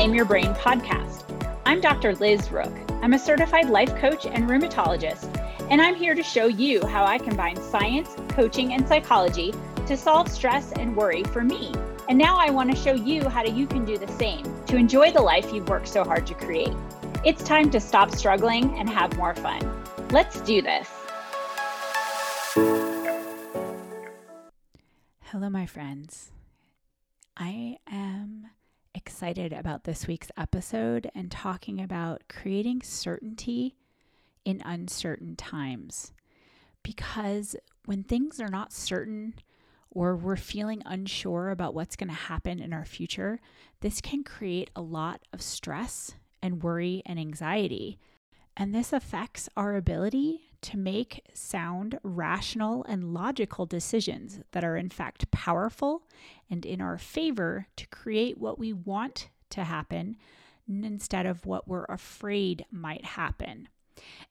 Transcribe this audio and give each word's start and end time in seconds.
Reclaim 0.00 0.14
Your 0.14 0.24
Brain 0.24 0.54
podcast. 0.54 1.24
I'm 1.66 1.78
Dr. 1.78 2.14
Liz 2.14 2.50
Rook. 2.50 2.72
I'm 3.02 3.12
a 3.12 3.18
certified 3.18 3.68
life 3.68 3.94
coach 3.96 4.24
and 4.24 4.48
rheumatologist, 4.48 5.28
and 5.70 5.82
I'm 5.82 5.94
here 5.94 6.14
to 6.14 6.22
show 6.22 6.46
you 6.46 6.86
how 6.86 7.04
I 7.04 7.18
combine 7.18 7.56
science, 7.56 8.16
coaching, 8.30 8.72
and 8.72 8.88
psychology 8.88 9.52
to 9.86 9.98
solve 9.98 10.30
stress 10.30 10.72
and 10.72 10.96
worry 10.96 11.22
for 11.24 11.44
me. 11.44 11.74
And 12.08 12.16
now 12.16 12.38
I 12.38 12.48
want 12.48 12.70
to 12.70 12.76
show 12.78 12.94
you 12.94 13.28
how 13.28 13.44
you 13.44 13.66
can 13.66 13.84
do 13.84 13.98
the 13.98 14.08
same 14.12 14.42
to 14.68 14.78
enjoy 14.78 15.12
the 15.12 15.20
life 15.20 15.52
you've 15.52 15.68
worked 15.68 15.88
so 15.88 16.02
hard 16.02 16.26
to 16.28 16.34
create. 16.34 16.72
It's 17.22 17.44
time 17.44 17.70
to 17.70 17.78
stop 17.78 18.10
struggling 18.10 18.74
and 18.78 18.88
have 18.88 19.14
more 19.18 19.34
fun. 19.34 19.60
Let's 20.12 20.40
do 20.40 20.62
this. 20.62 20.88
Hello, 25.24 25.50
my 25.50 25.66
friends. 25.66 26.32
I 27.36 27.76
am 27.86 28.46
excited 28.94 29.52
about 29.52 29.84
this 29.84 30.06
week's 30.06 30.30
episode 30.36 31.10
and 31.14 31.30
talking 31.30 31.80
about 31.80 32.22
creating 32.28 32.82
certainty 32.82 33.76
in 34.44 34.62
uncertain 34.64 35.36
times. 35.36 36.12
Because 36.82 37.56
when 37.84 38.02
things 38.02 38.40
are 38.40 38.48
not 38.48 38.72
certain 38.72 39.34
or 39.90 40.16
we're 40.16 40.36
feeling 40.36 40.82
unsure 40.86 41.50
about 41.50 41.74
what's 41.74 41.96
going 41.96 42.08
to 42.08 42.14
happen 42.14 42.60
in 42.60 42.72
our 42.72 42.84
future, 42.84 43.40
this 43.80 44.00
can 44.00 44.22
create 44.24 44.70
a 44.74 44.80
lot 44.80 45.20
of 45.32 45.42
stress 45.42 46.12
and 46.42 46.62
worry 46.62 47.02
and 47.06 47.18
anxiety. 47.18 47.98
And 48.56 48.74
this 48.74 48.92
affects 48.92 49.48
our 49.56 49.76
ability 49.76 50.49
to 50.62 50.76
make 50.76 51.26
sound, 51.32 51.98
rational, 52.02 52.84
and 52.84 53.14
logical 53.14 53.66
decisions 53.66 54.40
that 54.52 54.64
are, 54.64 54.76
in 54.76 54.90
fact, 54.90 55.30
powerful 55.30 56.02
and 56.50 56.66
in 56.66 56.80
our 56.80 56.98
favor 56.98 57.66
to 57.76 57.86
create 57.88 58.38
what 58.38 58.58
we 58.58 58.72
want 58.72 59.28
to 59.50 59.64
happen 59.64 60.16
instead 60.68 61.26
of 61.26 61.46
what 61.46 61.66
we're 61.66 61.84
afraid 61.84 62.64
might 62.70 63.04
happen. 63.04 63.68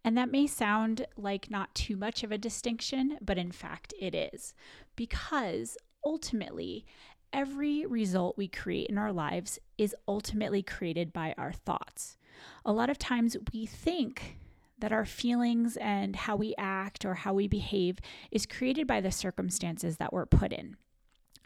And 0.03 0.17
that 0.17 0.31
may 0.31 0.47
sound 0.47 1.05
like 1.17 1.52
not 1.52 1.75
too 1.75 1.95
much 1.95 2.23
of 2.23 2.31
a 2.31 2.38
distinction, 2.38 3.17
but 3.21 3.38
in 3.38 3.52
fact, 3.52 3.93
it 3.99 4.16
is. 4.16 4.53
Because 4.95 5.77
ultimately, 6.03 6.86
every 7.33 7.86
result 7.86 8.38
we 8.38 8.47
create 8.47 8.88
in 8.88 8.97
our 8.97 9.11
lives 9.11 9.59
is 9.77 9.95
ultimately 10.08 10.64
created 10.64 11.14
by 11.14 11.36
our 11.38 11.52
thoughts. 11.52 12.17
A 12.66 12.71
lot 12.71 12.89
of 12.89 12.97
times 12.97 13.36
we 13.53 13.66
think 13.66 14.38
that 14.81 14.91
our 14.91 15.05
feelings 15.05 15.77
and 15.77 16.16
how 16.16 16.35
we 16.35 16.55
act 16.58 17.05
or 17.05 17.16
how 17.16 17.33
we 17.33 17.47
behave 17.47 17.99
is 18.31 18.45
created 18.45 18.88
by 18.88 19.02
the 19.02 19.11
circumstances 19.11 19.97
that 19.97 20.13
we're 20.13 20.25
put 20.25 20.53
in. 20.53 20.77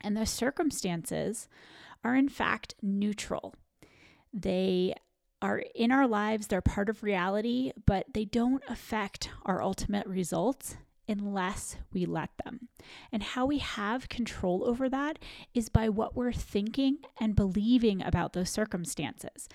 And 0.02 0.18
the 0.18 0.26
circumstances 0.26 1.48
are, 2.04 2.16
in 2.16 2.30
fact, 2.30 2.76
neutral. 2.82 3.56
They 4.34 4.96
are 5.42 5.64
in 5.76 5.92
our 5.92 6.08
lives, 6.08 6.48
they're 6.48 6.62
part 6.62 6.90
of 6.90 7.04
reality, 7.04 7.72
but 7.86 8.06
they 8.14 8.26
don't 8.26 8.64
affect 8.70 9.30
our 9.46 9.62
ultimate 9.62 10.08
results 10.08 10.78
unless 11.08 11.78
we 11.92 12.06
let 12.06 12.30
them. 12.44 12.70
And 13.12 13.24
how 13.24 13.46
we 13.46 13.60
have 13.60 14.10
control 14.10 14.64
over 14.66 14.90
that 14.90 15.20
is 15.54 15.70
by 15.70 15.90
what 15.90 16.16
we're 16.16 16.34
thinking 16.34 17.00
and 17.20 17.36
believing 17.36 18.02
about 18.02 18.34
those 18.34 18.50
circumstances, 18.50 19.50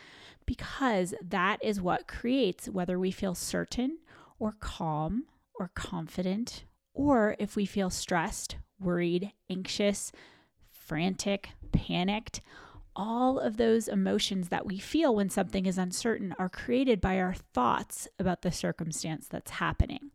because 0.47 1.15
that 1.23 1.59
is 1.63 1.81
what 1.81 2.09
creates 2.09 2.69
whether 2.69 2.99
we 2.99 3.11
feel 3.11 3.35
certain 3.35 3.99
or 4.39 4.55
calm 4.61 5.25
or 5.59 5.71
confident, 5.75 6.65
or 6.95 7.37
if 7.39 7.57
we 7.57 7.67
feel 7.67 7.91
stressed, 7.91 8.57
worried, 8.81 9.33
anxious, 9.51 10.13
frantic, 10.71 11.51
panicked. 11.73 12.41
All 12.97 13.39
of 13.39 13.59
those 13.59 13.87
emotions 13.87 14.49
that 14.49 14.67
we 14.67 14.79
feel 14.79 15.15
when 15.15 15.31
something 15.31 15.67
is 15.67 15.79
uncertain 15.79 16.35
are 16.39 16.49
created 16.49 17.01
by 17.01 17.19
our 17.19 17.35
thoughts 17.35 18.09
about 18.19 18.43
the 18.43 18.51
circumstance 18.51 19.29
that's 19.29 19.53
happening. 19.53 20.11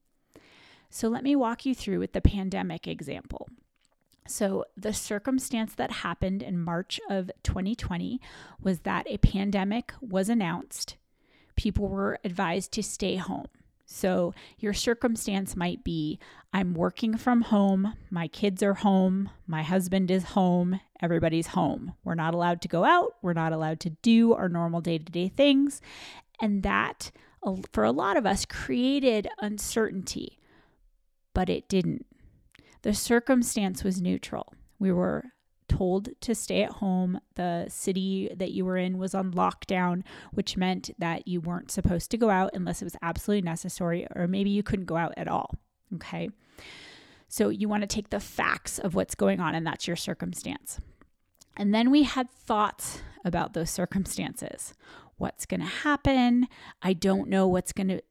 So 0.95 1.07
let 1.07 1.23
me 1.23 1.35
walk 1.35 1.65
you 1.65 1.73
through 1.73 1.97
with 1.97 2.13
the 2.13 2.21
pandemic 2.21 2.87
example. 2.87 3.49
So, 4.27 4.65
the 4.77 4.93
circumstance 4.93 5.73
that 5.73 5.89
happened 5.89 6.43
in 6.43 6.59
March 6.59 6.99
of 7.09 7.31
2020 7.41 8.21
was 8.61 8.81
that 8.81 9.07
a 9.09 9.17
pandemic 9.17 9.91
was 10.01 10.29
announced. 10.29 10.97
People 11.55 11.87
were 11.87 12.19
advised 12.23 12.71
to 12.73 12.83
stay 12.83 13.15
home. 13.15 13.47
So, 13.87 14.35
your 14.59 14.73
circumstance 14.73 15.55
might 15.55 15.83
be 15.83 16.19
I'm 16.53 16.75
working 16.75 17.17
from 17.17 17.41
home, 17.41 17.95
my 18.11 18.27
kids 18.27 18.61
are 18.61 18.75
home, 18.75 19.31
my 19.47 19.63
husband 19.63 20.11
is 20.11 20.23
home, 20.23 20.79
everybody's 21.01 21.47
home. 21.47 21.95
We're 22.03 22.13
not 22.13 22.35
allowed 22.35 22.61
to 22.61 22.67
go 22.67 22.85
out, 22.85 23.15
we're 23.23 23.33
not 23.33 23.51
allowed 23.51 23.79
to 23.79 23.89
do 23.89 24.35
our 24.35 24.47
normal 24.47 24.79
day 24.79 24.99
to 24.99 25.11
day 25.11 25.29
things. 25.29 25.81
And 26.39 26.61
that, 26.61 27.09
for 27.71 27.83
a 27.83 27.91
lot 27.91 28.15
of 28.15 28.27
us, 28.27 28.45
created 28.45 29.27
uncertainty 29.39 30.37
but 31.33 31.49
it 31.49 31.67
didn't. 31.67 32.05
The 32.81 32.93
circumstance 32.93 33.83
was 33.83 34.01
neutral. 34.01 34.53
We 34.79 34.91
were 34.91 35.25
told 35.67 36.09
to 36.21 36.35
stay 36.35 36.63
at 36.63 36.73
home. 36.73 37.19
The 37.35 37.65
city 37.69 38.29
that 38.35 38.51
you 38.51 38.65
were 38.65 38.77
in 38.77 38.97
was 38.97 39.15
on 39.15 39.31
lockdown, 39.33 40.03
which 40.31 40.57
meant 40.57 40.91
that 40.99 41.27
you 41.27 41.41
weren't 41.41 41.71
supposed 41.71 42.11
to 42.11 42.17
go 42.17 42.29
out 42.29 42.51
unless 42.53 42.81
it 42.81 42.85
was 42.85 42.97
absolutely 43.01 43.43
necessary, 43.43 44.05
or 44.15 44.27
maybe 44.27 44.49
you 44.49 44.63
couldn't 44.63 44.85
go 44.85 44.97
out 44.97 45.13
at 45.17 45.27
all. 45.27 45.55
Okay. 45.95 46.29
So 47.27 47.49
you 47.49 47.67
want 47.67 47.81
to 47.81 47.87
take 47.87 48.09
the 48.09 48.19
facts 48.19 48.77
of 48.77 48.93
what's 48.93 49.15
going 49.15 49.39
on, 49.39 49.55
and 49.55 49.65
that's 49.65 49.87
your 49.87 49.95
circumstance. 49.95 50.79
And 51.57 51.73
then 51.73 51.89
we 51.89 52.03
had 52.03 52.29
thoughts 52.29 53.01
about 53.25 53.53
those 53.53 53.69
circumstances. 53.69 54.73
What's 55.17 55.45
going 55.45 55.61
to 55.61 55.65
happen? 55.65 56.47
I 56.81 56.93
don't 56.93 57.29
know 57.29 57.47
what's 57.47 57.71
going 57.71 57.87
to 57.87 58.01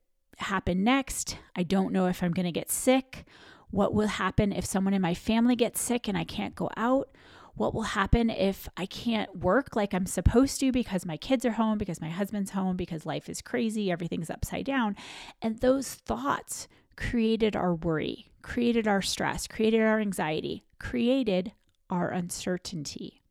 happen 0.42 0.84
next. 0.84 1.38
I 1.56 1.62
don't 1.62 1.92
know 1.92 2.06
if 2.06 2.22
I'm 2.22 2.32
going 2.32 2.46
to 2.46 2.52
get 2.52 2.70
sick. 2.70 3.24
What 3.70 3.94
will 3.94 4.08
happen 4.08 4.52
if 4.52 4.64
someone 4.64 4.94
in 4.94 5.02
my 5.02 5.14
family 5.14 5.56
gets 5.56 5.80
sick 5.80 6.08
and 6.08 6.16
I 6.16 6.24
can't 6.24 6.54
go 6.54 6.70
out? 6.76 7.08
What 7.54 7.74
will 7.74 7.82
happen 7.82 8.30
if 8.30 8.68
I 8.76 8.86
can't 8.86 9.36
work 9.36 9.76
like 9.76 9.92
I'm 9.92 10.06
supposed 10.06 10.60
to 10.60 10.72
because 10.72 11.04
my 11.04 11.16
kids 11.16 11.44
are 11.44 11.52
home, 11.52 11.78
because 11.78 12.00
my 12.00 12.08
husband's 12.08 12.52
home, 12.52 12.76
because 12.76 13.04
life 13.04 13.28
is 13.28 13.42
crazy, 13.42 13.90
everything's 13.90 14.30
upside 14.30 14.64
down? 14.64 14.96
And 15.40 15.58
those 15.58 15.94
thoughts 15.94 16.66
created 16.96 17.54
our 17.54 17.74
worry, 17.74 18.30
created 18.40 18.88
our 18.88 19.02
stress, 19.02 19.46
created 19.46 19.82
our 19.82 20.00
anxiety, 20.00 20.64
created 20.78 21.52
our 21.90 22.08
uncertainty. 22.08 23.22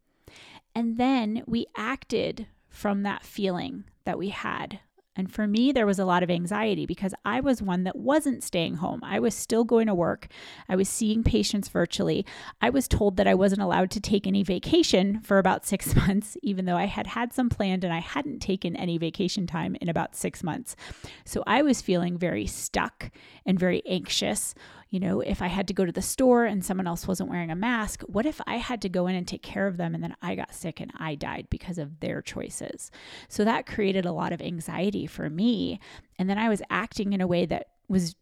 And 0.76 0.98
then 0.98 1.44
we 1.48 1.66
acted 1.76 2.48
from 2.70 3.04
that 3.04 3.26
feeling 3.26 3.84
that 4.06 4.18
we 4.18 4.30
had 4.30 4.80
and 5.16 5.32
for 5.32 5.46
me, 5.46 5.74
there 5.74 5.86
was 5.86 6.00
a 6.00 6.06
lot 6.06 6.24
of 6.24 6.32
anxiety 6.32 6.86
because 6.86 7.14
I 7.26 7.42
was 7.42 7.62
one 7.62 7.84
that 7.84 7.98
wasn't 7.98 8.44
staying 8.44 8.76
home. 8.76 9.02
I 9.04 9.20
was 9.20 9.36
still 9.36 9.66
going 9.66 9.88
to 9.88 9.94
work. 9.94 10.28
I 10.70 10.78
was 10.78 10.88
seeing 10.88 11.22
patients 11.22 11.68
virtually. 11.68 12.26
I 12.62 12.70
was 12.70 12.88
told 12.88 13.18
that 13.18 13.28
I 13.28 13.34
wasn't 13.34 13.62
allowed 13.62 13.92
to 13.92 14.00
take 14.00 14.26
any 14.26 14.42
vacation 14.42 15.20
for 15.20 15.38
about 15.38 15.66
six 15.66 15.96
months, 16.08 16.38
even 16.42 16.64
though 16.64 16.78
I 16.78 16.86
had 16.86 17.08
had 17.08 17.34
some 17.34 17.50
planned 17.50 17.84
and 17.84 17.94
I 17.94 18.00
hadn't 18.00 18.40
taken 18.40 18.76
any 18.78 18.98
vacation 18.98 19.48
time 19.48 19.76
in 19.82 19.90
about 19.90 20.16
six 20.16 20.44
months. 20.44 20.78
So 21.26 21.44
I 21.46 21.62
was 21.62 21.82
feeling 21.82 22.18
very 22.18 22.48
stuck 22.48 23.12
and 23.46 23.60
very 23.60 23.84
anxious 23.86 24.56
you 24.92 25.00
know, 25.00 25.22
if 25.22 25.42
I 25.42 25.48
had 25.48 25.70
to 25.70 25.74
go 25.74 25.86
to 25.86 25.92
the 25.92 26.02
store 26.02 26.44
and 26.44 26.64
someone 26.64 26.86
else 26.86 27.08
wasn't 27.08 27.30
wearing 27.30 27.50
a 27.50 27.56
mask, 27.56 28.02
what 28.08 28.26
if 28.26 28.42
I 28.46 28.58
had 28.58 28.82
to 28.82 28.90
go 28.90 29.08
in 29.08 29.16
and 29.16 29.26
take 29.26 29.42
care 29.42 29.66
of 29.66 29.78
them 29.78 29.96
and 29.96 30.04
then 30.04 30.18
I 30.22 30.36
got 30.36 30.54
sick 30.54 30.82
and 30.82 30.92
I 30.98 31.16
died 31.16 31.48
because 31.50 31.78
of 31.78 32.02
their 32.02 32.22
choices? 32.22 32.92
So 33.30 33.46
that 33.46 33.66
created 33.66 34.06
a 34.06 34.12
lot 34.12 34.34
of 34.34 34.42
anxiety 34.42 35.08
for 35.08 35.30
me. 35.30 35.80
And 36.20 36.30
then 36.30 36.38
I 36.38 36.50
was 36.50 36.62
acting 36.70 37.14
in 37.14 37.22
a 37.22 37.28
way 37.28 37.46
that 37.46 37.68
was 37.88 38.18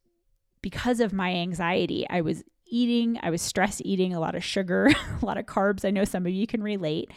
because 0.62 1.00
of 1.00 1.12
my 1.12 1.34
anxiety. 1.34 2.06
I 2.08 2.22
was 2.22 2.44
eating, 2.68 3.20
I 3.24 3.32
was 3.32 3.42
stress 3.42 3.82
eating 3.84 4.14
a 4.14 4.20
lot 4.20 4.36
of 4.36 4.44
sugar, 4.44 4.92
a 5.22 5.26
lot 5.26 5.40
of 5.40 5.48
carbs. 5.48 5.84
I 5.84 5.90
know 5.90 6.06
some 6.06 6.28
of 6.28 6.32
you 6.32 6.46
can 6.46 6.62
relate. 6.62 7.10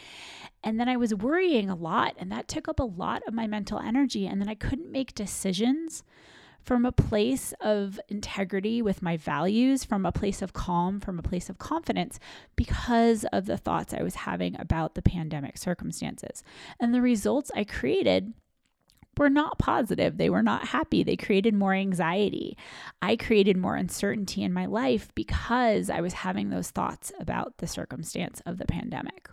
And 0.63 0.79
then 0.79 0.89
I 0.89 0.97
was 0.97 1.13
worrying 1.13 1.69
a 1.69 1.75
lot, 1.75 2.15
and 2.17 2.31
that 2.31 2.47
took 2.47 2.67
up 2.67 2.79
a 2.79 2.83
lot 2.83 3.21
of 3.27 3.33
my 3.35 3.45
mental 3.45 3.79
energy. 3.79 4.25
And 4.25 4.41
then 4.41 4.49
I 4.49 4.55
couldn't 4.55 4.91
make 4.91 5.13
decisions 5.13 6.03
from 6.63 6.85
a 6.85 6.91
place 6.91 7.53
of 7.59 7.99
integrity 8.07 8.81
with 8.81 9.01
my 9.01 9.17
values, 9.17 9.83
from 9.83 10.05
a 10.05 10.11
place 10.11 10.41
of 10.41 10.53
calm, 10.53 10.99
from 10.99 11.19
a 11.19 11.23
place 11.23 11.49
of 11.49 11.57
confidence 11.57 12.19
because 12.55 13.25
of 13.33 13.45
the 13.45 13.57
thoughts 13.57 13.93
I 13.93 14.01
was 14.01 14.15
having 14.15 14.59
about 14.59 14.95
the 14.95 15.01
pandemic 15.01 15.57
circumstances. 15.57 16.43
And 16.79 16.93
the 16.93 17.01
results 17.01 17.51
I 17.55 17.65
created 17.65 18.33
were 19.17 19.29
not 19.29 19.59
positive. 19.59 20.17
They 20.17 20.29
were 20.29 20.41
not 20.41 20.69
happy. 20.69 21.03
They 21.03 21.17
created 21.17 21.53
more 21.53 21.73
anxiety. 21.73 22.57
I 23.01 23.15
created 23.15 23.57
more 23.57 23.75
uncertainty 23.75 24.41
in 24.43 24.53
my 24.53 24.65
life 24.65 25.09
because 25.13 25.89
I 25.89 26.01
was 26.01 26.13
having 26.13 26.49
those 26.49 26.71
thoughts 26.71 27.11
about 27.19 27.57
the 27.57 27.67
circumstance 27.67 28.41
of 28.45 28.57
the 28.57 28.65
pandemic. 28.65 29.29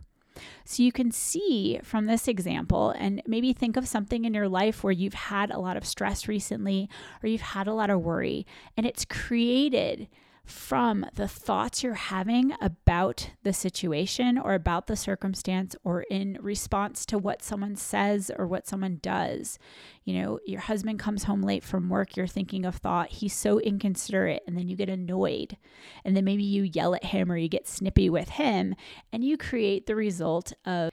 So 0.64 0.82
you 0.82 0.92
can 0.92 1.10
see 1.10 1.80
from 1.82 2.06
this 2.06 2.28
example, 2.28 2.90
and 2.90 3.22
maybe 3.26 3.52
think 3.52 3.76
of 3.76 3.88
something 3.88 4.24
in 4.24 4.34
your 4.34 4.48
life 4.48 4.84
where 4.84 4.92
you've 4.92 5.14
had 5.14 5.50
a 5.50 5.58
lot 5.58 5.76
of 5.76 5.84
stress 5.84 6.28
recently 6.28 6.88
or 7.22 7.28
you've 7.28 7.40
had 7.40 7.66
a 7.66 7.74
lot 7.74 7.90
of 7.90 8.00
worry, 8.00 8.46
and 8.76 8.86
it's 8.86 9.04
created 9.04 10.08
from 10.44 11.06
the 11.14 11.28
thoughts 11.28 11.82
you're 11.82 11.94
having 11.94 12.52
about 12.60 13.30
the 13.42 13.52
situation 13.52 14.36
or 14.36 14.54
about 14.54 14.86
the 14.86 14.96
circumstance 14.96 15.76
or 15.84 16.02
in 16.10 16.38
response 16.40 17.06
to 17.06 17.18
what 17.18 17.42
someone 17.42 17.76
says 17.76 18.30
or 18.36 18.46
what 18.46 18.66
someone 18.66 18.98
does. 19.00 19.58
You 20.04 20.20
know, 20.20 20.40
your 20.46 20.60
husband 20.60 20.98
comes 20.98 21.24
home 21.24 21.42
late 21.42 21.62
from 21.62 21.88
work, 21.88 22.16
you're 22.16 22.26
thinking 22.26 22.64
of 22.64 22.76
thought, 22.76 23.10
he's 23.10 23.34
so 23.34 23.60
inconsiderate, 23.60 24.42
and 24.46 24.56
then 24.56 24.68
you 24.68 24.76
get 24.76 24.88
annoyed. 24.88 25.56
And 26.04 26.16
then 26.16 26.24
maybe 26.24 26.44
you 26.44 26.62
yell 26.62 26.94
at 26.94 27.04
him 27.04 27.30
or 27.30 27.36
you 27.36 27.48
get 27.48 27.68
snippy 27.68 28.10
with 28.10 28.30
him, 28.30 28.74
and 29.12 29.22
you 29.22 29.36
create 29.36 29.86
the 29.86 29.94
result 29.94 30.52
of 30.64 30.90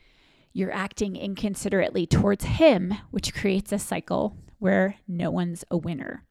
you're 0.54 0.74
acting 0.74 1.16
inconsiderately 1.16 2.06
towards 2.06 2.46
him, 2.46 2.94
which 3.12 3.34
creates 3.34 3.72
a 3.72 3.80
cycle 3.80 4.36
where 4.60 4.96
no 5.08 5.32
one's 5.32 5.64
a 5.70 5.78
winner. 5.78 6.27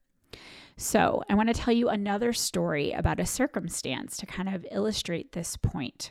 So, 0.79 1.23
I 1.31 1.35
want 1.35 1.49
to 1.49 1.55
tell 1.55 1.73
you 1.73 1.89
another 1.89 2.35
story 2.35 2.93
about 2.93 3.19
a 3.19 3.25
circumstance 3.25 4.19
to 4.19 4.27
kind 4.27 4.49
of 4.49 4.67
illustrate 4.71 5.33
this 5.33 5.57
point. 5.57 6.11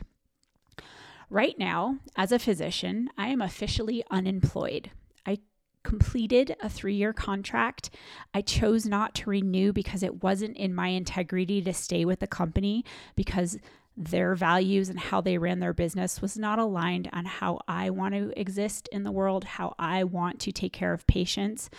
Right 1.30 1.56
now, 1.56 1.98
as 2.16 2.32
a 2.32 2.38
physician, 2.40 3.08
I 3.16 3.28
am 3.28 3.40
officially 3.40 4.02
unemployed. 4.10 4.90
I 5.24 5.38
completed 5.84 6.56
a 6.60 6.68
three 6.68 6.94
year 6.94 7.12
contract. 7.12 7.90
I 8.34 8.42
chose 8.42 8.86
not 8.86 9.14
to 9.16 9.30
renew 9.30 9.72
because 9.72 10.02
it 10.02 10.24
wasn't 10.24 10.56
in 10.56 10.74
my 10.74 10.88
integrity 10.88 11.62
to 11.62 11.72
stay 11.72 12.04
with 12.04 12.18
the 12.18 12.26
company 12.26 12.84
because 13.14 13.58
their 13.96 14.34
values 14.34 14.88
and 14.88 14.98
how 14.98 15.20
they 15.20 15.38
ran 15.38 15.60
their 15.60 15.72
business 15.72 16.20
was 16.20 16.36
not 16.36 16.58
aligned 16.58 17.08
on 17.12 17.24
how 17.24 17.60
I 17.68 17.90
want 17.90 18.14
to 18.14 18.38
exist 18.38 18.88
in 18.90 19.04
the 19.04 19.12
world, 19.12 19.44
how 19.44 19.74
I 19.78 20.02
want 20.04 20.40
to 20.40 20.52
take 20.52 20.72
care 20.72 20.92
of 20.92 21.06
patients. 21.06 21.70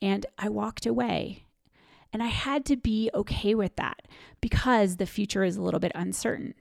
And 0.00 0.24
I 0.38 0.48
walked 0.48 0.86
away. 0.86 1.45
And 2.16 2.22
I 2.22 2.28
had 2.28 2.64
to 2.64 2.78
be 2.78 3.10
okay 3.12 3.54
with 3.54 3.76
that 3.76 4.08
because 4.40 4.96
the 4.96 5.04
future 5.04 5.44
is 5.44 5.58
a 5.58 5.62
little 5.62 5.78
bit 5.78 5.92
uncertain. 5.94 6.54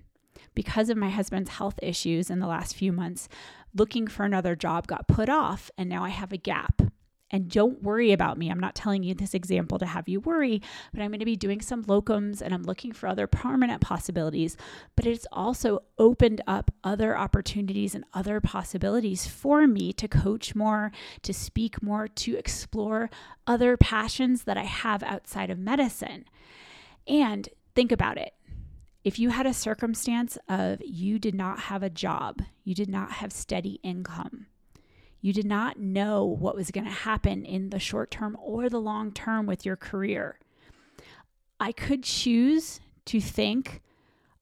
Because 0.54 0.90
of 0.90 0.98
my 0.98 1.10
husband's 1.10 1.52
health 1.52 1.80
issues 1.81 2.30
in 2.30 2.40
the 2.40 2.46
last 2.46 2.75
few 2.75 2.92
months, 2.92 3.30
looking 3.74 4.06
for 4.06 4.25
another 4.25 4.57
job 4.57 4.86
got 4.86 5.07
put 5.07 5.30
off, 5.30 5.72
and 5.78 5.88
now 5.88 6.04
I 6.04 6.10
have 6.10 6.34
a 6.34 6.38
gap. 6.38 6.81
And 7.31 7.50
don't 7.50 7.81
worry 7.81 8.12
about 8.12 8.38
me. 8.38 8.50
I'm 8.50 8.60
not 8.60 8.75
telling 8.75 9.01
you 9.04 9.16
this 9.16 9.33
example 9.33 9.80
to 9.80 9.86
have 9.86 10.07
you 10.07 10.19
worry, 10.19 10.62
but 10.94 11.01
I'm 11.01 11.10
going 11.10 11.19
to 11.19 11.25
be 11.25 11.36
doing 11.36 11.60
some 11.60 11.83
locums 11.86 12.42
and 12.42 12.54
I'm 12.54 12.63
looking 12.63 12.92
for 12.92 13.07
other 13.07 13.25
permanent 13.25 13.81
possibilities. 13.81 14.56
But 14.95 15.07
it's 15.07 15.25
also 15.31 15.80
opened 15.98 16.42
up 16.45 16.72
other 16.83 17.18
opportunities 17.18 17.95
and 17.95 18.06
other 18.13 18.39
possibilities 18.39 19.25
for 19.25 19.66
me 19.66 19.92
to 19.94 20.07
coach 20.07 20.54
more, 20.54 20.92
to 21.24 21.33
speak 21.33 21.81
more, 21.81 22.07
to 22.07 22.38
explore 22.38 23.10
other 23.48 23.75
passions 23.75 24.44
that 24.44 24.57
I 24.57 24.63
have 24.63 25.01
outside 25.01 25.50
of 25.50 25.57
medicine. 25.57 26.25
And 27.07 27.50
think 27.74 27.92
about 27.92 28.18
it. 28.18 28.33
If 29.04 29.19
you 29.19 29.30
had 29.30 29.45
a 29.45 29.54
circumstance 29.54 30.38
of 30.50 30.80
you 30.83 31.19
did 31.19 31.36
not 31.36 31.60
have 31.60 31.83
a 31.83 31.89
job, 31.89 32.42
you 32.63 32.74
did 32.74 32.89
not 32.89 33.12
have 33.12 33.31
steady 33.31 33.80
income, 33.83 34.48
you 35.25 35.33
did 35.33 35.48
not 35.48 35.80
know 35.80 36.24
what 36.24 36.56
was 36.56 36.69
going 36.69 36.86
to 36.86 36.92
happen 36.92 37.44
in 37.44 37.72
the 37.72 37.80
short 37.80 38.12
term 38.12 38.38
or 38.39 38.69
the 38.69 38.80
long 38.80 39.12
term 39.12 39.48
with 39.48 39.66
your 39.66 39.75
career. 39.75 40.38
I 41.60 41.72
could 41.72 42.04
choose 42.04 42.80
to 43.06 43.19
think, 43.19 43.81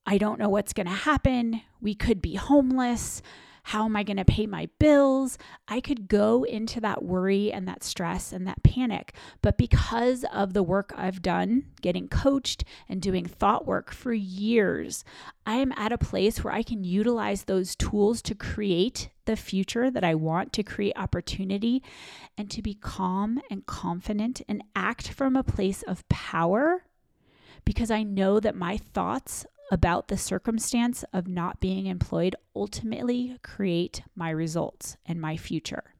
I 0.06 0.18
don't 0.18 0.38
know 0.38 0.50
what's 0.50 0.74
going 0.74 0.88
to 0.88 0.91
happen. 0.91 1.62
We 1.80 1.95
could 1.95 2.21
be 2.21 2.35
homeless. 2.35 3.21
How 3.63 3.85
am 3.85 3.95
I 3.95 4.03
going 4.03 4.18
to 4.18 4.25
pay 4.25 4.45
my 4.45 4.68
bills? 4.77 5.38
I 5.69 5.80
could 5.80 6.09
go 6.09 6.44
into 6.44 6.81
that 6.81 7.01
worry 7.01 7.50
and 7.50 7.65
that 7.65 7.86
stress 7.86 8.33
and 8.33 8.45
that 8.45 8.62
panic. 8.63 9.13
But 9.41 9.57
because 9.57 10.25
of 10.33 10.51
the 10.51 10.63
work 10.63 10.91
I've 10.97 11.21
done, 11.21 11.63
getting 11.81 12.09
coached 12.09 12.65
and 12.89 13.01
doing 13.01 13.25
thought 13.25 13.65
work 13.65 13.94
for 13.94 14.12
years, 14.12 15.06
I 15.45 15.56
am 15.56 15.71
at 15.77 15.94
a 15.94 15.97
place 15.97 16.44
where 16.44 16.53
I 16.53 16.62
can 16.62 16.83
utilize 16.83 17.45
those 17.45 17.74
tools 17.74 18.21
to 18.24 18.36
create 18.36 19.07
the 19.25 19.36
future 19.36 19.90
that 19.90 20.04
I 20.04 20.16
want, 20.16 20.54
to 20.54 20.64
create 20.64 20.94
opportunity, 20.96 21.84
and 22.38 22.50
to 22.52 22.62
be 22.62 22.74
calm 22.74 23.42
and 23.50 23.66
confident 23.66 24.42
and 24.48 24.64
act 24.75 25.10
from 25.10 25.36
a 25.36 25.44
place 25.44 25.84
of 25.84 26.08
power 26.10 26.84
because 27.66 27.92
I 27.92 28.04
know 28.04 28.40
that 28.40 28.56
my 28.56 28.78
thoughts 28.78 29.46
about 29.72 30.08
the 30.08 30.18
circumstance 30.18 31.04
of 31.14 31.28
not 31.28 31.60
being 31.60 31.86
employed 31.86 32.36
ultimately 32.56 33.38
create 33.42 34.04
my 34.16 34.30
results 34.30 34.98
and 35.06 35.20
my 35.20 35.38
future. 35.38 35.96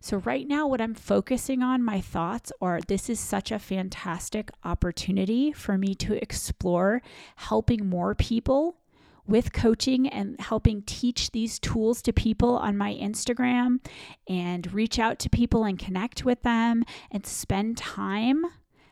So, 0.00 0.18
right 0.18 0.46
now, 0.46 0.66
what 0.66 0.82
I'm 0.82 0.94
focusing 0.94 1.62
on, 1.62 1.82
my 1.82 2.00
thoughts 2.00 2.52
are 2.60 2.80
this 2.80 3.08
is 3.08 3.18
such 3.18 3.50
a 3.50 3.58
fantastic 3.58 4.50
opportunity 4.62 5.50
for 5.50 5.78
me 5.78 5.94
to 5.94 6.22
explore 6.22 7.00
helping 7.36 7.88
more 7.88 8.14
people 8.14 8.76
with 9.26 9.52
coaching 9.52 10.08
and 10.08 10.38
helping 10.40 10.82
teach 10.82 11.30
these 11.30 11.58
tools 11.58 12.02
to 12.02 12.12
people 12.12 12.56
on 12.56 12.76
my 12.76 12.94
Instagram 12.94 13.80
and 14.28 14.72
reach 14.72 14.98
out 14.98 15.18
to 15.18 15.30
people 15.30 15.64
and 15.64 15.78
connect 15.78 16.24
with 16.24 16.42
them 16.42 16.84
and 17.10 17.26
spend 17.26 17.76
time 17.76 18.44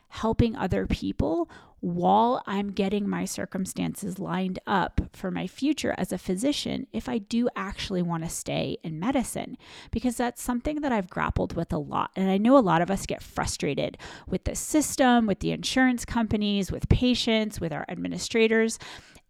helping 0.09 0.55
other 0.55 0.85
people 0.85 1.49
while 1.79 2.41
I'm 2.47 2.71
getting 2.71 3.09
my 3.09 3.25
circumstances 3.25 4.17
lined 4.17 4.57
up 4.65 5.01
for 5.11 5.29
my 5.29 5.47
future 5.47 5.93
as 5.97 6.13
a 6.13 6.17
physician 6.17 6.87
if 6.93 7.09
I 7.09 7.17
do 7.17 7.49
actually 7.57 8.01
want 8.01 8.23
to 8.23 8.29
stay 8.29 8.77
in 8.83 9.01
medicine, 9.01 9.57
because 9.91 10.15
that's 10.15 10.41
something 10.41 10.79
that 10.79 10.93
I've 10.93 11.09
grappled 11.09 11.57
with 11.57 11.73
a 11.73 11.77
lot. 11.77 12.11
And 12.15 12.31
I 12.31 12.37
know 12.37 12.57
a 12.57 12.59
lot 12.59 12.81
of 12.81 12.89
us 12.89 13.05
get 13.05 13.21
frustrated 13.21 13.97
with 14.27 14.45
the 14.45 14.55
system, 14.55 15.27
with 15.27 15.41
the 15.41 15.51
insurance 15.51 16.05
companies, 16.05 16.71
with 16.71 16.87
patients, 16.87 17.59
with 17.59 17.73
our 17.73 17.85
administrators, 17.89 18.79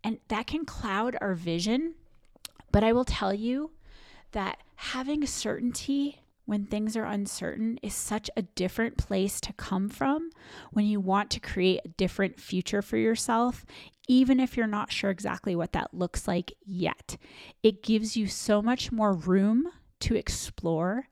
and 0.04 0.20
that 0.28 0.48
can 0.48 0.66
cloud 0.66 1.18
our 1.22 1.34
vision. 1.34 1.96
But 2.72 2.84
I 2.84 2.94
will 2.94 3.06
tell 3.06 3.34
you 3.34 3.72
that 4.32 4.60
having 4.76 5.26
certainty 5.26 6.20
when 6.46 6.66
things 6.66 6.98
are 6.98 7.06
uncertain 7.06 7.80
is 7.82 7.94
such 7.94 8.30
a 8.36 8.42
different 8.42 8.98
place 8.98 9.40
to 9.40 9.54
come 9.54 9.88
from 9.88 10.30
when 10.72 10.86
you 10.86 11.00
want 11.00 11.30
to 11.32 11.40
create 11.40 11.82
a 11.86 11.90
different 11.90 12.40
future 12.40 12.82
for 12.82 12.98
yourself, 12.98 13.66
even 14.08 14.40
if 14.40 14.58
you're 14.58 14.68
not 14.68 14.92
sure 14.92 15.10
exactly 15.10 15.56
what 15.56 15.72
that 15.72 15.94
looks 15.94 16.28
like 16.28 16.52
yet. 16.66 17.18
It 17.62 17.82
gives 17.82 18.18
you 18.18 18.28
so 18.28 18.62
much 18.62 18.92
more 18.92 19.14
room 19.14 19.70
to 20.02 20.16
explore, 20.16 21.08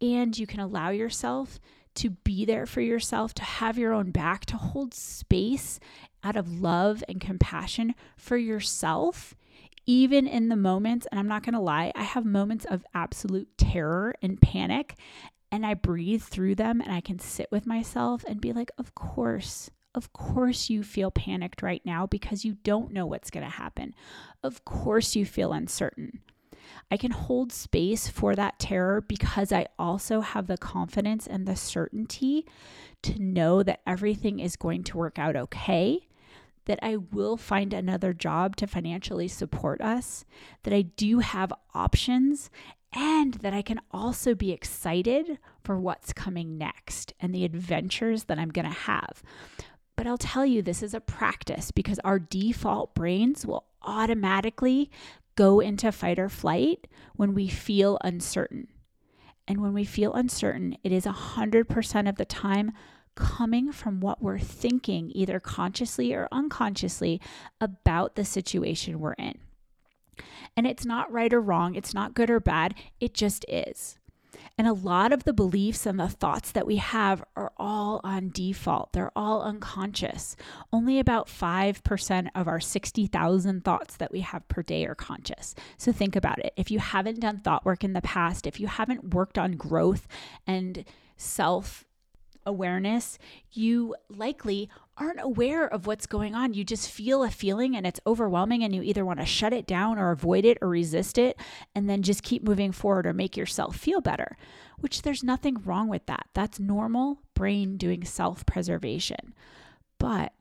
and 0.00 0.36
you 0.36 0.46
can 0.46 0.58
allow 0.58 0.90
yourself 0.90 1.60
to 1.96 2.10
be 2.10 2.44
there 2.44 2.66
for 2.66 2.80
yourself, 2.80 3.34
to 3.34 3.42
have 3.42 3.78
your 3.78 3.92
own 3.92 4.10
back, 4.10 4.46
to 4.46 4.56
hold 4.56 4.94
space 4.94 5.80
out 6.22 6.36
of 6.36 6.60
love 6.60 7.02
and 7.08 7.20
compassion 7.20 7.94
for 8.16 8.36
yourself 8.36 9.34
even 9.86 10.26
in 10.26 10.48
the 10.48 10.56
moments, 10.56 11.06
and 11.10 11.18
I'm 11.18 11.28
not 11.28 11.44
going 11.44 11.54
to 11.54 11.60
lie, 11.60 11.92
I 11.94 12.02
have 12.02 12.24
moments 12.24 12.64
of 12.64 12.84
absolute 12.92 13.56
terror 13.56 14.14
and 14.20 14.40
panic, 14.40 14.96
and 15.52 15.64
I 15.64 15.74
breathe 15.74 16.22
through 16.22 16.56
them 16.56 16.80
and 16.80 16.92
I 16.92 17.00
can 17.00 17.20
sit 17.20 17.48
with 17.52 17.66
myself 17.66 18.24
and 18.26 18.40
be 18.40 18.52
like, 18.52 18.70
of 18.78 18.94
course. 18.94 19.70
Of 19.94 20.12
course, 20.12 20.68
you 20.68 20.82
feel 20.82 21.10
panicked 21.10 21.62
right 21.62 21.80
now 21.86 22.06
because 22.06 22.44
you 22.44 22.58
don't 22.64 22.92
know 22.92 23.06
what's 23.06 23.30
going 23.30 23.46
to 23.46 23.50
happen. 23.50 23.94
Of 24.42 24.62
course, 24.66 25.16
you 25.16 25.24
feel 25.24 25.54
uncertain. 25.54 26.20
I 26.90 26.96
can 26.96 27.10
hold 27.10 27.52
space 27.52 28.08
for 28.08 28.34
that 28.36 28.58
terror 28.58 29.00
because 29.00 29.52
I 29.52 29.66
also 29.78 30.20
have 30.20 30.46
the 30.46 30.56
confidence 30.56 31.26
and 31.26 31.46
the 31.46 31.56
certainty 31.56 32.46
to 33.02 33.20
know 33.20 33.62
that 33.62 33.80
everything 33.86 34.38
is 34.38 34.56
going 34.56 34.84
to 34.84 34.98
work 34.98 35.18
out 35.18 35.36
okay 35.36 36.06
that 36.66 36.78
I 36.82 36.96
will 36.96 37.36
find 37.36 37.72
another 37.72 38.12
job 38.12 38.56
to 38.56 38.66
financially 38.66 39.28
support 39.28 39.80
us, 39.80 40.24
that 40.64 40.74
I 40.74 40.82
do 40.82 41.20
have 41.20 41.52
options, 41.74 42.50
and 42.92 43.34
that 43.34 43.54
I 43.54 43.62
can 43.62 43.80
also 43.90 44.34
be 44.34 44.52
excited 44.52 45.38
for 45.62 45.78
what's 45.78 46.12
coming 46.12 46.58
next 46.58 47.12
and 47.20 47.34
the 47.34 47.44
adventures 47.44 48.24
that 48.24 48.38
I'm 48.38 48.50
going 48.50 48.66
to 48.66 48.72
have. 48.72 49.22
But 49.96 50.06
I'll 50.06 50.18
tell 50.18 50.44
you, 50.44 50.60
this 50.60 50.82
is 50.82 50.92
a 50.92 51.00
practice 51.00 51.70
because 51.70 51.98
our 52.00 52.18
default 52.18 52.94
brains 52.94 53.46
will 53.46 53.64
automatically 53.82 54.90
go 55.36 55.60
into 55.60 55.92
fight 55.92 56.18
or 56.18 56.28
flight 56.28 56.86
when 57.14 57.34
we 57.34 57.48
feel 57.48 57.98
uncertain. 58.02 58.68
And 59.46 59.62
when 59.62 59.72
we 59.72 59.84
feel 59.84 60.12
uncertain, 60.14 60.76
it 60.82 60.90
is 60.90 61.04
100% 61.04 62.08
of 62.08 62.16
the 62.16 62.24
time 62.24 62.72
coming 63.14 63.72
from 63.72 64.00
what 64.00 64.22
we're 64.22 64.38
thinking, 64.38 65.10
either 65.14 65.38
consciously 65.38 66.12
or 66.12 66.28
unconsciously, 66.32 67.20
about 67.60 68.16
the 68.16 68.24
situation 68.24 68.98
we're 68.98 69.14
in. 69.14 69.38
And 70.56 70.66
it's 70.66 70.84
not 70.84 71.12
right 71.12 71.32
or 71.32 71.40
wrong, 71.40 71.74
it's 71.74 71.94
not 71.94 72.14
good 72.14 72.30
or 72.30 72.40
bad, 72.40 72.74
it 73.00 73.14
just 73.14 73.44
is. 73.48 73.98
And 74.58 74.66
a 74.66 74.72
lot 74.72 75.12
of 75.12 75.24
the 75.24 75.34
beliefs 75.34 75.84
and 75.84 76.00
the 76.00 76.08
thoughts 76.08 76.52
that 76.52 76.66
we 76.66 76.76
have 76.76 77.22
are 77.36 77.52
all 77.58 78.00
on 78.02 78.30
default. 78.30 78.94
They're 78.94 79.12
all 79.14 79.42
unconscious. 79.42 80.34
Only 80.72 80.98
about 80.98 81.28
5% 81.28 82.28
of 82.34 82.48
our 82.48 82.58
60,000 82.58 83.64
thoughts 83.64 83.96
that 83.98 84.12
we 84.12 84.20
have 84.20 84.48
per 84.48 84.62
day 84.62 84.86
are 84.86 84.94
conscious. 84.94 85.54
So 85.76 85.92
think 85.92 86.16
about 86.16 86.38
it. 86.38 86.54
If 86.56 86.70
you 86.70 86.78
haven't 86.78 87.20
done 87.20 87.40
thought 87.40 87.66
work 87.66 87.84
in 87.84 87.92
the 87.92 88.00
past, 88.00 88.46
if 88.46 88.58
you 88.58 88.66
haven't 88.66 89.12
worked 89.12 89.36
on 89.36 89.52
growth 89.52 90.08
and 90.46 90.86
self 91.18 91.84
awareness, 92.46 93.18
you 93.52 93.94
likely 94.08 94.70
aren't 94.98 95.20
aware 95.20 95.66
of 95.66 95.86
what's 95.86 96.06
going 96.06 96.34
on. 96.34 96.54
You 96.54 96.64
just 96.64 96.90
feel 96.90 97.22
a 97.22 97.30
feeling 97.30 97.76
and 97.76 97.86
it's 97.86 98.00
overwhelming, 98.06 98.62
and 98.62 98.74
you 98.74 98.82
either 98.82 99.04
want 99.04 99.20
to 99.20 99.26
shut 99.26 99.52
it 99.52 99.66
down 99.66 99.98
or 99.98 100.10
avoid 100.10 100.44
it 100.44 100.58
or 100.62 100.68
resist 100.68 101.18
it, 101.18 101.38
and 101.74 101.88
then 101.88 102.02
just 102.02 102.22
keep 102.22 102.42
moving 102.42 102.72
forward 102.72 103.06
or 103.06 103.12
make 103.12 103.36
yourself 103.36 103.76
feel 103.76 104.00
better, 104.00 104.36
which 104.78 105.02
there's 105.02 105.22
nothing 105.22 105.56
wrong 105.64 105.88
with 105.88 106.06
that. 106.06 106.26
That's 106.34 106.58
normal 106.58 107.20
brain 107.34 107.76
doing 107.76 108.04
self 108.04 108.46
preservation. 108.46 109.34
But 109.98 110.32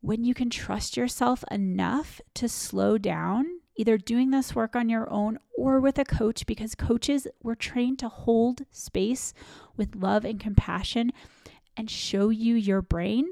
when 0.00 0.24
you 0.24 0.34
can 0.34 0.50
trust 0.50 0.96
yourself 0.96 1.42
enough 1.50 2.20
to 2.34 2.48
slow 2.48 2.98
down, 2.98 3.46
either 3.76 3.98
doing 3.98 4.30
this 4.30 4.54
work 4.54 4.76
on 4.76 4.88
your 4.88 5.10
own 5.10 5.38
or 5.56 5.80
with 5.80 5.98
a 5.98 6.04
coach, 6.04 6.46
because 6.46 6.74
coaches 6.74 7.26
were 7.42 7.54
trained 7.54 7.98
to 8.00 8.08
hold 8.08 8.62
space 8.70 9.34
with 9.76 9.96
love 9.96 10.24
and 10.24 10.40
compassion 10.40 11.12
and 11.76 11.90
show 11.90 12.28
you 12.28 12.54
your 12.54 12.82
brain 12.82 13.26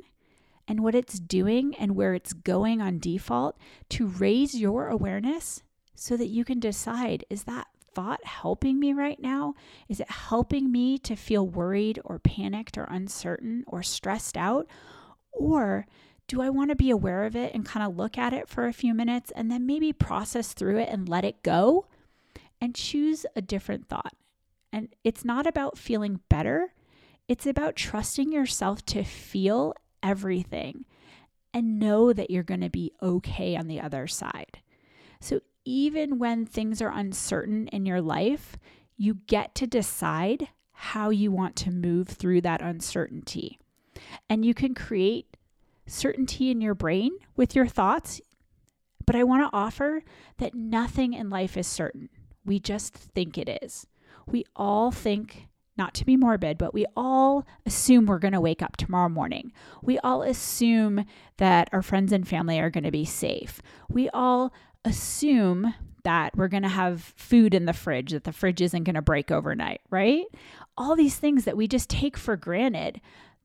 and 0.68 0.80
what 0.80 0.94
it's 0.94 1.18
doing 1.18 1.74
and 1.76 1.94
where 1.94 2.14
it's 2.14 2.32
going 2.32 2.80
on 2.80 2.98
default 2.98 3.58
to 3.90 4.06
raise 4.06 4.54
your 4.54 4.88
awareness 4.88 5.62
so 5.94 6.16
that 6.16 6.28
you 6.28 6.44
can 6.44 6.60
decide 6.60 7.24
is 7.30 7.44
that 7.44 7.66
thought 7.96 8.22
helping 8.24 8.78
me 8.78 8.92
right 8.92 9.18
now? 9.20 9.54
Is 9.88 10.00
it 10.00 10.10
helping 10.10 10.70
me 10.70 10.98
to 10.98 11.16
feel 11.16 11.46
worried 11.46 11.98
or 12.04 12.18
panicked 12.18 12.76
or 12.76 12.84
uncertain 12.84 13.64
or 13.66 13.82
stressed 13.82 14.36
out? 14.36 14.66
Or 15.32 15.86
do 16.28 16.42
I 16.42 16.50
want 16.50 16.70
to 16.70 16.76
be 16.76 16.90
aware 16.90 17.24
of 17.24 17.34
it 17.34 17.54
and 17.54 17.64
kind 17.64 17.86
of 17.86 17.96
look 17.96 18.18
at 18.18 18.34
it 18.34 18.48
for 18.48 18.66
a 18.66 18.72
few 18.74 18.92
minutes 18.92 19.32
and 19.34 19.50
then 19.50 19.64
maybe 19.64 19.94
process 19.94 20.52
through 20.52 20.78
it 20.78 20.90
and 20.90 21.08
let 21.08 21.24
it 21.24 21.42
go 21.42 21.86
and 22.60 22.74
choose 22.74 23.24
a 23.34 23.40
different 23.40 23.88
thought? 23.88 24.12
And 24.70 24.94
it's 25.02 25.24
not 25.24 25.46
about 25.46 25.78
feeling 25.78 26.20
better, 26.28 26.74
it's 27.28 27.46
about 27.46 27.76
trusting 27.76 28.30
yourself 28.30 28.84
to 28.86 29.04
feel 29.04 29.72
everything 30.06 30.84
and 31.52 31.78
know 31.78 32.12
that 32.12 32.30
you're 32.30 32.42
going 32.42 32.60
to 32.60 32.70
be 32.70 32.92
okay 33.02 33.56
on 33.56 33.66
the 33.66 33.80
other 33.80 34.06
side. 34.06 34.58
So, 35.20 35.40
even 35.64 36.18
when 36.18 36.46
things 36.46 36.80
are 36.80 36.92
uncertain 36.92 37.66
in 37.68 37.86
your 37.86 38.00
life, 38.00 38.56
you 38.96 39.18
get 39.26 39.54
to 39.56 39.66
decide 39.66 40.48
how 40.70 41.10
you 41.10 41.32
want 41.32 41.56
to 41.56 41.70
move 41.72 42.08
through 42.08 42.42
that 42.42 42.62
uncertainty. 42.62 43.58
And 44.30 44.44
you 44.44 44.54
can 44.54 44.74
create 44.74 45.36
certainty 45.86 46.50
in 46.50 46.60
your 46.60 46.74
brain 46.74 47.10
with 47.34 47.56
your 47.56 47.66
thoughts. 47.66 48.20
But 49.06 49.16
I 49.16 49.24
want 49.24 49.50
to 49.50 49.56
offer 49.56 50.02
that 50.38 50.54
nothing 50.54 51.14
in 51.14 51.30
life 51.30 51.56
is 51.56 51.66
certain. 51.66 52.10
We 52.44 52.60
just 52.60 52.94
think 52.94 53.38
it 53.38 53.58
is. 53.62 53.86
We 54.26 54.44
all 54.54 54.92
think 54.92 55.48
not 55.76 55.94
to 55.94 56.04
be 56.04 56.16
morbid, 56.16 56.58
but 56.58 56.74
we 56.74 56.86
all 56.96 57.46
assume 57.64 58.06
we're 58.06 58.18
going 58.18 58.32
to 58.32 58.40
wake 58.40 58.62
up 58.62 58.76
tomorrow 58.76 59.08
morning. 59.08 59.52
We 59.82 59.98
all 59.98 60.22
assume 60.22 61.04
that 61.36 61.68
our 61.72 61.82
friends 61.82 62.12
and 62.12 62.26
family 62.26 62.58
are 62.58 62.70
going 62.70 62.84
to 62.84 62.90
be 62.90 63.04
safe. 63.04 63.60
We 63.88 64.08
all 64.10 64.52
assume 64.84 65.74
that 66.04 66.36
we're 66.36 66.48
going 66.48 66.62
to 66.62 66.68
have 66.68 67.02
food 67.16 67.52
in 67.52 67.66
the 67.66 67.72
fridge, 67.72 68.12
that 68.12 68.24
the 68.24 68.32
fridge 68.32 68.60
isn't 68.60 68.84
going 68.84 68.94
to 68.94 69.02
break 69.02 69.30
overnight, 69.30 69.80
right? 69.90 70.24
All 70.78 70.94
these 70.94 71.16
things 71.16 71.44
that 71.44 71.56
we 71.56 71.66
just 71.66 71.90
take 71.90 72.16
for 72.16 72.36
granted, 72.36 73.00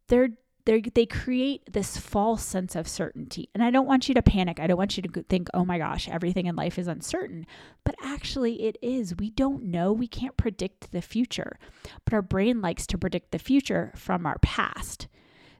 they're 0.08 0.30
they 0.66 0.82
they 0.82 1.06
create 1.06 1.62
this 1.72 1.98
false 1.98 2.44
sense 2.44 2.76
of 2.76 2.88
certainty. 2.88 3.50
And 3.54 3.64
I 3.64 3.72
don't 3.72 3.88
want 3.88 4.08
you 4.08 4.16
to 4.16 4.22
panic. 4.22 4.60
I 4.60 4.68
don't 4.68 4.78
want 4.78 4.98
you 4.98 5.04
to 5.04 5.24
think, 5.24 5.50
"Oh 5.54 5.66
my 5.66 5.78
gosh, 5.78 6.08
everything 6.10 6.46
in 6.46 6.56
life 6.56 6.78
is 6.78 6.88
uncertain." 6.88 7.46
But 7.84 7.96
actually 8.04 8.64
it 8.64 8.78
is. 8.82 9.16
We 9.18 9.30
don't 9.30 9.64
know. 9.64 9.92
We 9.92 10.08
can't 10.08 10.38
predict 10.38 10.92
the 10.92 11.02
future. 11.02 11.58
But 12.06 12.14
our 12.14 12.22
brain 12.22 12.62
likes 12.62 12.86
to 12.88 12.98
predict 12.98 13.32
the 13.32 13.40
future 13.40 13.92
from 13.96 14.26
our 14.26 14.38
past. 14.40 15.08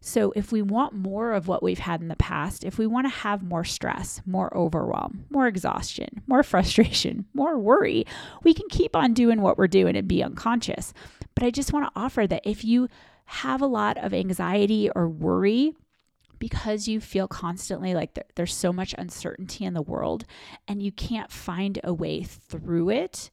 So, 0.04 0.34
if 0.36 0.52
we 0.52 0.64
want 0.64 0.94
more 0.94 1.32
of 1.34 1.48
what 1.48 1.62
we've 1.62 1.78
had 1.78 2.02
in 2.02 2.08
the 2.08 2.16
past, 2.16 2.64
if 2.64 2.80
we 2.80 2.88
want 2.88 3.06
to 3.06 3.14
have 3.18 3.44
more 3.44 3.64
stress, 3.64 4.20
more 4.26 4.56
overwhelm, 4.58 5.26
more 5.30 5.46
exhaustion, 5.46 6.24
more 6.26 6.42
frustration, 6.52 7.26
more 7.36 7.60
worry, 7.60 8.06
we 8.44 8.56
can 8.56 8.68
keep 8.70 8.96
on 8.96 9.14
doing 9.14 9.42
what 9.42 9.60
we're 9.60 9.68
doing 9.68 9.96
and 9.96 10.08
be 10.08 10.24
unconscious. 10.24 10.92
But 11.36 11.44
I 11.44 11.52
just 11.52 11.72
want 11.72 11.86
to 11.86 12.00
offer 12.00 12.26
that 12.26 12.42
if 12.44 12.66
you 12.66 12.90
have 13.32 13.62
a 13.62 13.68
lot 13.68 13.98
of 13.98 14.14
anxiety 14.14 14.90
or 14.94 15.08
worry 15.08 15.74
because 16.38 16.88
you 16.88 17.00
feel 17.00 17.30
constantly 17.30 17.94
like 17.94 18.14
there, 18.14 18.26
there's 18.36 18.54
so 18.54 18.74
much 18.74 18.94
uncertainty 18.98 19.64
in 19.64 19.74
the 19.74 19.82
world 19.82 20.26
and 20.68 20.84
you 20.84 20.92
can't 20.92 21.32
find 21.32 21.80
a 21.84 21.94
way 21.94 22.24
through 22.24 22.90
it, 22.90 23.32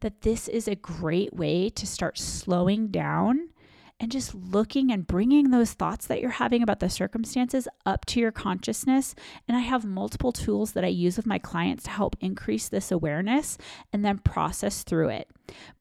that 0.00 0.22
this 0.22 0.46
is 0.46 0.68
a 0.68 0.76
great 0.76 1.34
way 1.34 1.68
to 1.68 1.84
start 1.84 2.16
slowing 2.16 2.88
down 2.88 3.48
and 4.00 4.10
just 4.10 4.34
looking 4.34 4.90
and 4.90 5.06
bringing 5.06 5.50
those 5.50 5.74
thoughts 5.74 6.06
that 6.06 6.22
you're 6.22 6.30
having 6.30 6.62
about 6.62 6.80
the 6.80 6.88
circumstances 6.88 7.68
up 7.84 8.06
to 8.06 8.18
your 8.18 8.32
consciousness. 8.32 9.14
And 9.46 9.56
I 9.56 9.60
have 9.60 9.84
multiple 9.84 10.32
tools 10.32 10.72
that 10.72 10.84
I 10.84 10.88
use 10.88 11.18
with 11.18 11.26
my 11.26 11.38
clients 11.38 11.84
to 11.84 11.90
help 11.90 12.16
increase 12.20 12.68
this 12.68 12.90
awareness 12.90 13.58
and 13.92 14.02
then 14.02 14.18
process 14.18 14.82
through 14.82 15.10
it. 15.10 15.28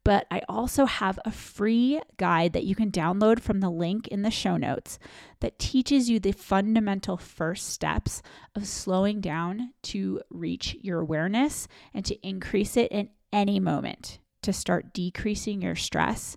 But 0.03 0.27
I 0.29 0.41
also 0.49 0.85
have 0.85 1.17
a 1.23 1.31
free 1.31 2.01
guide 2.17 2.51
that 2.53 2.65
you 2.65 2.75
can 2.75 2.91
download 2.91 3.39
from 3.39 3.61
the 3.61 3.69
link 3.69 4.07
in 4.09 4.23
the 4.23 4.31
show 4.31 4.57
notes 4.57 4.99
that 5.39 5.57
teaches 5.57 6.09
you 6.09 6.19
the 6.19 6.33
fundamental 6.33 7.15
first 7.15 7.69
steps 7.69 8.21
of 8.53 8.67
slowing 8.67 9.21
down 9.21 9.73
to 9.83 10.21
reach 10.29 10.75
your 10.81 10.99
awareness 10.99 11.69
and 11.93 12.03
to 12.05 12.27
increase 12.27 12.75
it 12.75 12.91
in 12.91 13.09
any 13.31 13.59
moment 13.59 14.19
to 14.41 14.51
start 14.51 14.93
decreasing 14.93 15.61
your 15.61 15.75
stress 15.75 16.35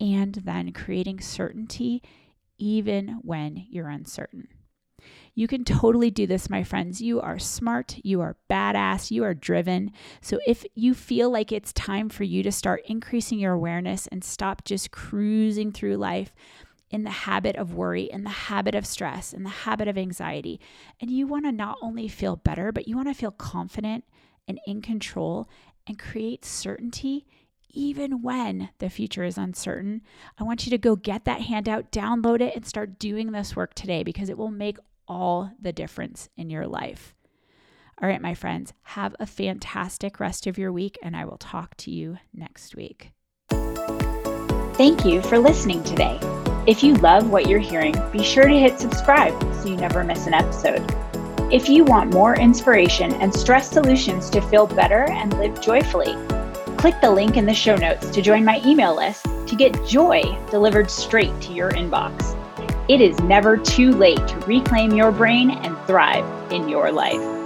and 0.00 0.34
then 0.34 0.72
creating 0.72 1.20
certainty 1.20 2.02
even 2.58 3.20
when 3.22 3.66
you're 3.70 3.88
uncertain. 3.88 4.48
You 5.34 5.46
can 5.46 5.64
totally 5.64 6.10
do 6.10 6.26
this, 6.26 6.50
my 6.50 6.64
friends. 6.64 7.00
You 7.00 7.20
are 7.20 7.38
smart, 7.38 7.96
you 8.02 8.20
are 8.20 8.36
badass, 8.50 9.12
you 9.12 9.22
are 9.22 9.34
driven. 9.34 9.92
So, 10.20 10.40
if 10.46 10.66
you 10.74 10.94
feel 10.94 11.30
like 11.30 11.52
it's 11.52 11.72
time 11.72 12.08
for 12.08 12.24
you 12.24 12.42
to 12.42 12.50
start 12.50 12.82
increasing 12.86 13.38
your 13.38 13.52
awareness 13.52 14.08
and 14.08 14.24
stop 14.24 14.64
just 14.64 14.90
cruising 14.90 15.70
through 15.70 15.96
life 15.96 16.34
in 16.90 17.04
the 17.04 17.10
habit 17.10 17.54
of 17.54 17.74
worry, 17.74 18.04
in 18.04 18.24
the 18.24 18.30
habit 18.30 18.74
of 18.74 18.86
stress, 18.86 19.32
in 19.32 19.44
the 19.44 19.50
habit 19.50 19.86
of 19.86 19.96
anxiety, 19.96 20.58
and 21.00 21.10
you 21.10 21.26
want 21.26 21.44
to 21.44 21.52
not 21.52 21.78
only 21.82 22.08
feel 22.08 22.34
better, 22.34 22.72
but 22.72 22.88
you 22.88 22.96
want 22.96 23.08
to 23.08 23.14
feel 23.14 23.30
confident 23.30 24.04
and 24.48 24.58
in 24.66 24.82
control 24.82 25.48
and 25.86 25.98
create 25.98 26.44
certainty 26.44 27.26
even 27.70 28.22
when 28.22 28.70
the 28.78 28.90
future 28.90 29.24
is 29.24 29.38
uncertain, 29.38 30.02
I 30.38 30.44
want 30.44 30.66
you 30.66 30.70
to 30.70 30.78
go 30.78 30.96
get 30.96 31.24
that 31.24 31.42
handout, 31.42 31.92
download 31.92 32.40
it, 32.40 32.54
and 32.54 32.66
start 32.66 32.98
doing 32.98 33.32
this 33.32 33.54
work 33.56 33.74
today 33.74 34.02
because 34.02 34.28
it 34.28 34.38
will 34.38 34.50
make 34.50 34.78
all 35.06 35.52
the 35.60 35.72
difference 35.72 36.28
in 36.36 36.50
your 36.50 36.66
life. 36.66 37.14
All 38.00 38.08
right, 38.08 38.22
my 38.22 38.34
friends, 38.34 38.72
have 38.82 39.16
a 39.18 39.26
fantastic 39.26 40.20
rest 40.20 40.46
of 40.46 40.56
your 40.56 40.70
week, 40.70 40.98
and 41.02 41.16
I 41.16 41.24
will 41.24 41.38
talk 41.38 41.76
to 41.78 41.90
you 41.90 42.18
next 42.32 42.76
week. 42.76 43.10
Thank 44.74 45.04
you 45.04 45.20
for 45.22 45.38
listening 45.38 45.82
today. 45.82 46.20
If 46.66 46.84
you 46.84 46.94
love 46.94 47.30
what 47.30 47.48
you're 47.48 47.58
hearing, 47.58 47.96
be 48.12 48.22
sure 48.22 48.46
to 48.46 48.58
hit 48.58 48.78
subscribe 48.78 49.40
so 49.54 49.68
you 49.68 49.76
never 49.76 50.04
miss 50.04 50.26
an 50.26 50.34
episode. 50.34 50.84
If 51.50 51.68
you 51.68 51.82
want 51.82 52.12
more 52.12 52.38
inspiration 52.38 53.14
and 53.14 53.34
stress 53.34 53.70
solutions 53.70 54.30
to 54.30 54.40
feel 54.42 54.66
better 54.66 55.10
and 55.10 55.36
live 55.38 55.60
joyfully, 55.60 56.14
Click 56.78 57.00
the 57.00 57.10
link 57.10 57.36
in 57.36 57.44
the 57.44 57.52
show 57.52 57.74
notes 57.74 58.08
to 58.10 58.22
join 58.22 58.44
my 58.44 58.62
email 58.64 58.94
list 58.94 59.24
to 59.48 59.56
get 59.56 59.84
joy 59.84 60.22
delivered 60.48 60.88
straight 60.88 61.38
to 61.40 61.52
your 61.52 61.72
inbox. 61.72 62.36
It 62.88 63.00
is 63.00 63.18
never 63.18 63.56
too 63.56 63.90
late 63.90 64.24
to 64.28 64.36
reclaim 64.46 64.92
your 64.92 65.10
brain 65.10 65.50
and 65.50 65.76
thrive 65.88 66.52
in 66.52 66.68
your 66.68 66.92
life. 66.92 67.37